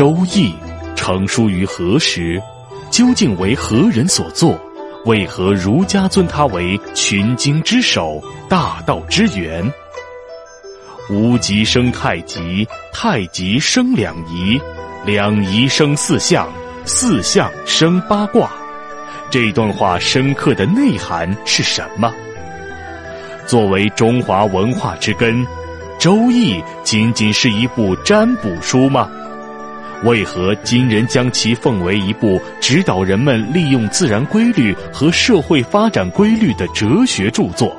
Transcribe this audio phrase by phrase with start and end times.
[0.00, 0.48] 周易》
[0.96, 2.42] 成书于何时？
[2.90, 4.58] 究竟为何人所作？
[5.04, 8.18] 为何儒家尊它为群经之首、
[8.48, 9.62] 大道之源？
[11.10, 14.58] 无极生太极，太极生两仪，
[15.04, 16.50] 两仪生四象，
[16.86, 18.50] 四象生八卦。
[19.28, 22.10] 这段话深刻的内涵是什么？
[23.46, 25.46] 作为中华文化之根，
[25.98, 26.54] 《周易》
[26.84, 29.06] 仅仅是一部占卜书吗？
[30.04, 37.76] 为何今人将其奉为一部指导人们利用自然规律和社会发展规律的哲学著作？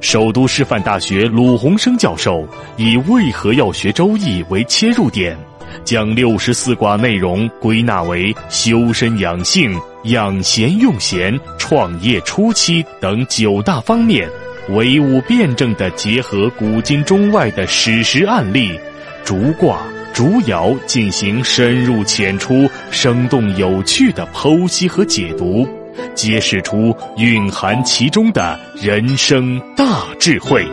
[0.00, 2.46] 首都师范大学鲁鸿生教授
[2.76, 5.36] 以“为何要学周易”为切入点，
[5.82, 14.28] 将六十四卦内容归纳为修身养性、养贤用贤、创业初期等九大方面，
[14.68, 18.78] 唯物辩证地结合古今中外的史实案例，
[19.24, 19.82] 逐卦。
[20.18, 25.64] 逐窑进行深入浅出、生动有趣的剖析和解读，
[26.12, 30.66] 揭示出蕴含其中的人生大智慧。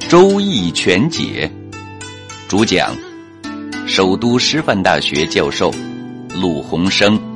[0.08, 1.52] 《周易全解》，
[2.48, 2.96] 主讲：
[3.86, 5.70] 首都师范大学教授
[6.40, 7.27] 陆鸿生。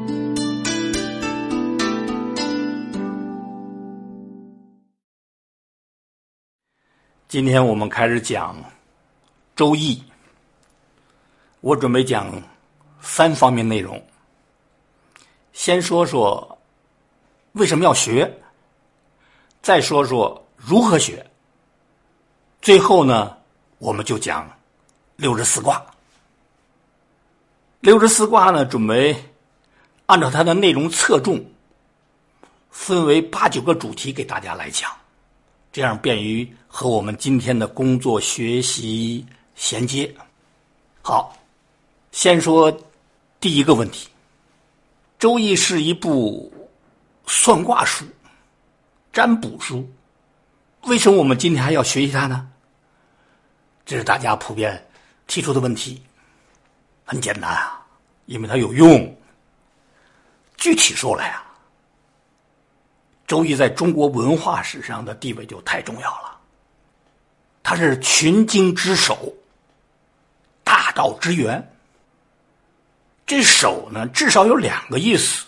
[7.32, 8.54] 今天我们开始讲
[9.56, 9.96] 《周易》，
[11.62, 12.30] 我准备讲
[13.00, 14.06] 三方面内容。
[15.54, 16.58] 先说说
[17.52, 18.30] 为什么要学，
[19.62, 21.26] 再说说如何学，
[22.60, 23.34] 最后呢，
[23.78, 24.46] 我们就讲
[25.16, 25.82] 六十四卦。
[27.80, 29.16] 六十四卦呢，准备
[30.04, 31.42] 按照它的内容侧重，
[32.68, 34.92] 分为八九个主题给大家来讲。
[35.72, 39.24] 这样便于和我们今天的工作学习
[39.54, 40.14] 衔接。
[41.00, 41.34] 好，
[42.12, 42.70] 先说
[43.40, 44.06] 第一个问题，
[45.18, 46.52] 《周易》是一部
[47.26, 48.04] 算卦书、
[49.12, 49.90] 占卜书，
[50.82, 52.50] 为什么我们今天还要学习它呢？
[53.86, 54.86] 这是大家普遍
[55.26, 56.02] 提出的问题。
[57.04, 57.84] 很简单啊，
[58.26, 59.16] 因为它有用。
[60.56, 61.51] 具体说来啊。
[63.32, 66.38] 周易在中国文化史上的地位就太重要了，
[67.62, 69.32] 它是群经之首，
[70.62, 71.66] 大道之源。
[73.24, 75.46] 这“首”呢，至少有两个意思：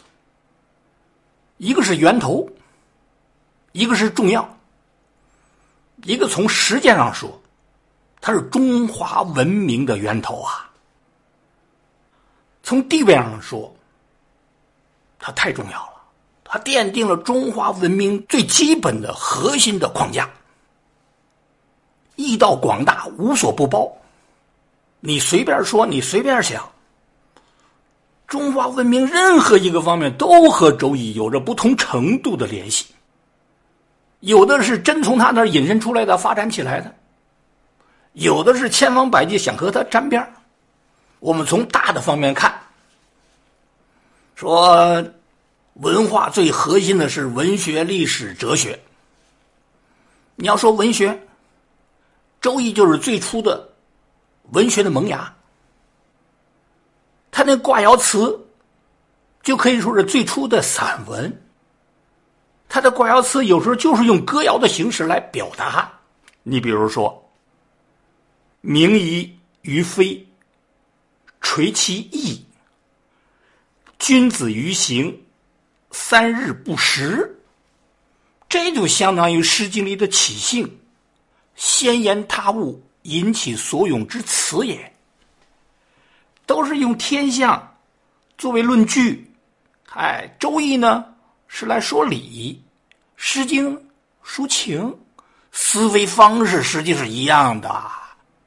[1.58, 2.48] 一个是源头，
[3.72, 4.48] 一个是重要。
[6.04, 7.38] 一个从时间上说，
[8.18, 10.72] 它是中华文明的源头啊；
[12.62, 13.76] 从地位上说，
[15.18, 15.93] 它太重要了。
[16.54, 20.30] 它奠定了中华文明最基本的核心的框架，
[22.14, 23.92] 义道广大，无所不包。
[25.00, 26.64] 你随便说，你随便想，
[28.28, 32.86] 中华文明任何一个方面都和周易有着不同程度的联系。
[34.20, 36.88] 有的是真从他那儿引申出来的，发展起来的；
[38.12, 40.24] 有的是千方百计想和他沾边
[41.18, 42.54] 我们从大的方面看，
[44.36, 45.04] 说。
[45.74, 48.78] 文化最核心的是文学、历史、哲学。
[50.36, 51.10] 你要说文学，
[52.40, 53.68] 《周易》就是最初的
[54.52, 55.34] 文学的萌芽。
[57.32, 58.46] 他那卦爻辞
[59.42, 61.42] 就可以说是最初的散文。
[62.68, 65.92] 他的卦爻辞有时候就是用歌谣的形式来表达。
[66.44, 67.28] 你比如说
[68.62, 70.24] ：“明夷于飞，
[71.40, 72.44] 垂其翼；
[73.98, 75.20] 君子于行。”
[75.96, 77.38] 三日不食，
[78.48, 80.80] 这就相当于《诗经》里的起兴，
[81.54, 84.92] 先言他物，引起所咏之词也。
[86.46, 87.76] 都是用天象
[88.36, 89.32] 作为论据。
[89.92, 91.04] 哎，《周易》呢
[91.46, 92.60] 是来说理，
[93.14, 93.78] 《诗经》
[94.26, 94.98] 抒情，
[95.52, 97.82] 思维方式实际是一样的，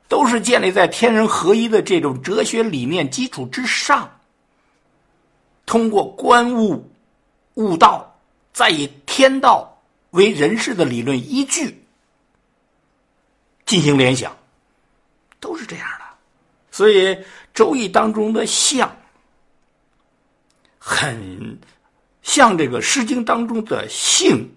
[0.10, 4.20] 都是建立在天人合一的这种哲学理念基础之上，
[5.66, 6.92] 通过观物。
[7.58, 8.16] 悟道，
[8.54, 9.68] 再以天道
[10.12, 11.84] 为人事的理论依据
[13.66, 14.38] 进行联想，
[15.40, 16.06] 都是这样的。
[16.70, 17.08] 所以
[17.56, 18.96] 《周易》当中的象，
[20.78, 21.60] 很
[22.22, 24.48] 像这个《诗经》当中的性，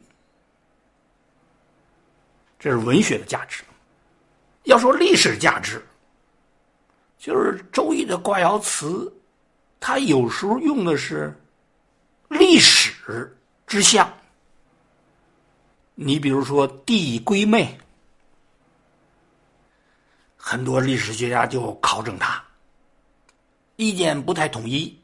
[2.58, 3.64] 这是文学的价值。
[4.64, 5.82] 要说历史价值，
[7.18, 9.10] 就是《周易》的卦爻辞，
[9.80, 11.34] 它有时候用的是。
[12.30, 12.89] 历史
[13.66, 14.12] 之象。
[15.94, 17.78] 你比如说帝归妹，
[20.36, 22.42] 很多历史学家就考证他，
[23.76, 24.98] 意见不太统一，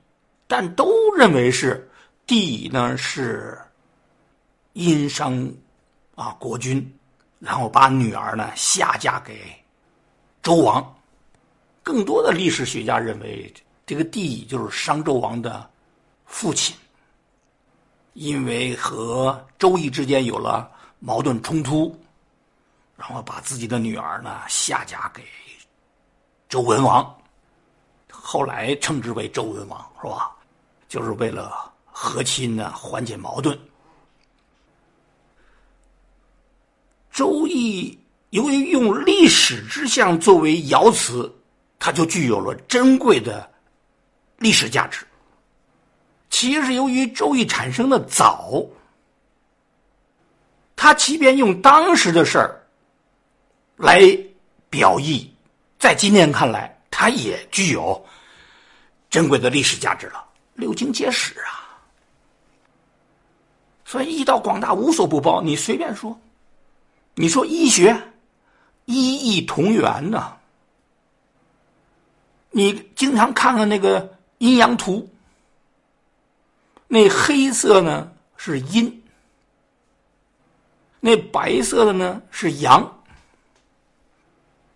[0.46, 1.86] 但都认为是
[2.26, 3.58] 帝呢是
[4.72, 5.52] 殷商
[6.14, 6.98] 啊国君，
[7.38, 9.54] 然后把女儿呢下嫁给
[10.42, 10.94] 周王。
[11.82, 13.52] 更多的历史学家认为，
[13.84, 15.70] 这个帝就是商纣王的
[16.24, 16.74] 父亲，
[18.16, 21.94] 因为和周易之间有了矛盾冲突，
[22.96, 25.22] 然后把自己的女儿呢下嫁给
[26.48, 27.14] 周文王，
[28.10, 30.34] 后来称之为周文王，是吧？
[30.88, 33.58] 就是为了和亲呢，缓解矛盾。
[37.12, 37.98] 周易
[38.30, 41.32] 由于用历史之象作为爻辞。
[41.78, 43.48] 它就具有了珍贵的
[44.38, 45.06] 历史价值。
[46.36, 48.62] 其实是由于《周易》产生的早，
[50.76, 52.60] 它即便用当时的事儿
[53.76, 53.98] 来
[54.68, 55.32] 表意，
[55.78, 58.04] 在今天看来，它也具有
[59.08, 60.22] 珍贵的历史价值了，
[60.52, 61.80] 六经皆史啊。
[63.86, 65.40] 所以，易道广大，无所不包。
[65.40, 66.20] 你随便说，
[67.14, 67.98] 你说医学，
[68.84, 70.36] 医异同源呢？
[72.50, 75.08] 你经常看看那个阴阳图，
[76.88, 79.02] 那黑色呢是阴，
[81.00, 83.02] 那白色的呢是阳，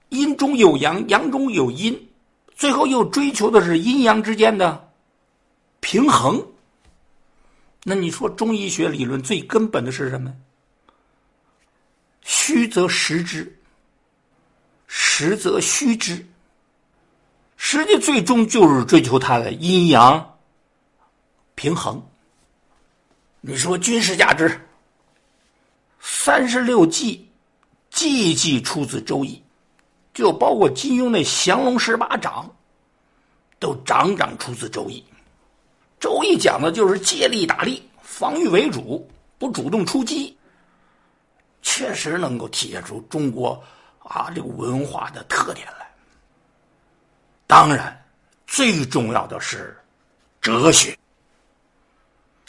[0.08, 2.08] 阴中有阳，阳中有阴，
[2.56, 4.90] 最后又追求的是阴阳之间的
[5.80, 6.44] 平衡。
[7.84, 10.34] 那你说中医学理论最根本的是什么？
[12.22, 13.58] 虚则实之，
[14.86, 16.26] 实则虚之。
[17.56, 20.29] 实际最终就是追求它的阴阳
[21.60, 22.02] 平衡。
[23.42, 24.58] 你说军事价值，
[26.00, 27.30] 三十六计，
[27.90, 29.36] 计计出自《周易》，
[30.14, 32.50] 就包括金庸那降龙十八掌，
[33.58, 35.00] 都掌掌出自《周易》。
[36.00, 40.34] 《周易》讲的就是借力打力，防御为主，不主动出击，
[41.60, 43.62] 确实能够体现出中国
[43.98, 45.86] 啊这个文化的特点来。
[47.46, 48.02] 当然，
[48.46, 49.78] 最重要的是
[50.40, 50.96] 哲学。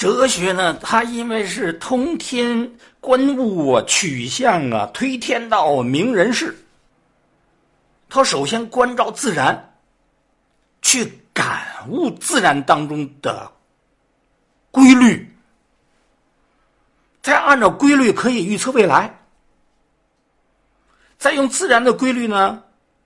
[0.02, 6.58] 哲学呢，它因为是通天观物啊、取象啊、推天道、明人事。
[8.10, 9.76] 它首先关照自然，
[10.82, 13.52] 去感悟自然当中的
[14.72, 15.32] 规律，
[17.22, 19.16] 再按照规律可以预测未来，
[21.20, 22.64] 再用自然的规律呢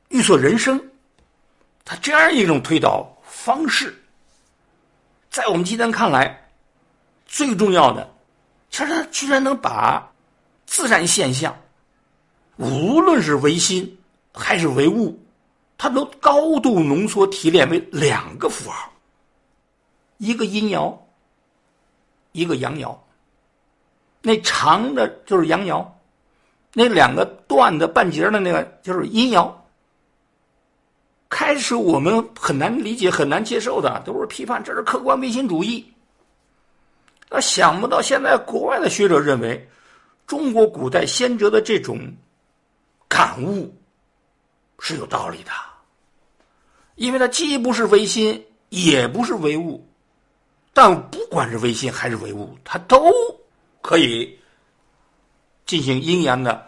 [0.08, 0.82] 预测人生。
[1.84, 3.94] 他这样一种推导方式，
[5.30, 6.45] 在我们今天看来，
[7.36, 8.10] 最重要的，
[8.70, 10.10] 其实他居然能把
[10.66, 11.54] 自然现象，
[12.56, 13.98] 无论是唯心
[14.34, 15.20] 还是唯物，
[15.78, 18.90] 他都高度浓缩提炼为两个符号，
[20.18, 20.98] 一个阴爻，
[22.32, 22.98] 一个阳爻。
[24.22, 25.86] 那长的就是阳爻，
[26.72, 29.52] 那两个断的半截的那个就是阴爻。
[31.28, 35.92] 开始我们很难理解、很难接受的，都是批判，这是客观唯心主义。
[37.30, 39.70] 那，想不到现在国外的学者认为，
[40.28, 42.00] 中国古代先哲的这种
[43.08, 43.74] 感悟
[44.80, 45.52] 是有道理的，
[46.96, 49.88] 因为它既不是唯心，也不是唯物，
[50.74, 53.12] 但不管是唯心还是唯物，它都
[53.82, 54.40] 可以
[55.66, 56.68] 进行阴阳的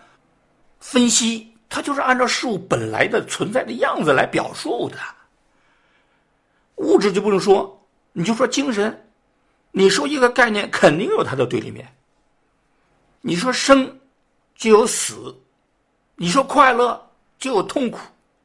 [0.80, 1.54] 分析。
[1.70, 4.98] 它就是按照事物本来的存在的样子来表述的。
[6.78, 9.07] 物质就不用说，你就说精神，
[9.78, 11.88] 你说一个概念，肯定有它的对立面。
[13.22, 14.00] 你说生，
[14.56, 15.32] 就有死；
[16.16, 17.00] 你说快乐，
[17.38, 18.00] 就有痛苦；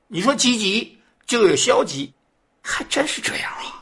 [0.09, 2.13] 你说积极，就有消极，
[2.61, 3.82] 还真是这样啊。